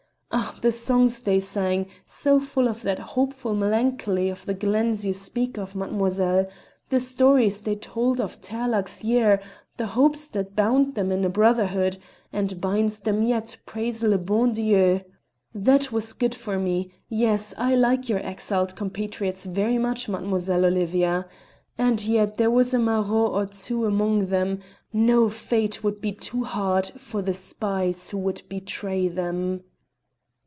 Ah! 0.33 0.57
the 0.61 0.71
songs 0.71 1.19
they 1.21 1.41
sang, 1.41 1.87
so 2.05 2.39
full 2.39 2.69
of 2.69 2.83
that 2.83 2.99
hopeful 2.99 3.53
melancholy 3.53 4.29
of 4.29 4.45
the 4.45 4.53
glens 4.53 5.03
you 5.05 5.11
speak 5.11 5.57
of, 5.57 5.75
mademoiselle; 5.75 6.47
the 6.87 7.01
stories 7.01 7.61
they 7.61 7.75
told 7.75 8.21
of 8.21 8.39
Tearlach's 8.39 9.03
Year; 9.03 9.41
the 9.75 9.87
hopes 9.87 10.29
that 10.29 10.55
bound 10.55 10.95
them 10.95 11.11
in 11.11 11.25
a 11.25 11.29
brotherhood 11.29 11.97
and 12.31 12.61
binds 12.61 13.01
them 13.01 13.23
yet, 13.23 13.57
praise 13.65 14.03
le 14.03 14.17
bon 14.17 14.53
Dieu! 14.53 15.01
That 15.53 15.91
was 15.91 16.13
good 16.13 16.35
for 16.35 16.57
me. 16.57 16.91
Yes; 17.09 17.53
I 17.57 17.75
like 17.75 18.07
your 18.07 18.25
exiled 18.25 18.73
compatriots 18.73 19.45
very 19.45 19.77
much, 19.79 20.07
Mademoiselle 20.07 20.63
Olivia. 20.63 21.27
And 21.77 22.05
yet 22.05 22.37
there 22.37 22.51
was 22.51 22.73
a 22.73 22.79
maraud 22.79 23.33
or 23.33 23.45
two 23.47 23.85
among 23.85 24.27
them; 24.27 24.59
no 24.93 25.27
fate 25.27 25.79
could 25.81 25.99
be 25.99 26.13
too 26.13 26.45
hard 26.45 26.85
for 26.95 27.21
the 27.21 27.33
spies 27.33 28.11
who 28.11 28.17
would 28.19 28.43
betray 28.47 29.09
them." 29.09 29.63